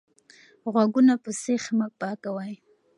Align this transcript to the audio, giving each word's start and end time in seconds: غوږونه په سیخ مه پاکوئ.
غوږونه 0.71 1.13
په 1.23 1.29
سیخ 1.43 1.63
مه 1.77 1.87
پاکوئ. 1.99 2.53